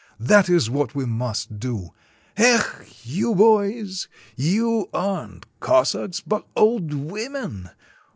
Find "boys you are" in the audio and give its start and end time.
3.35-5.27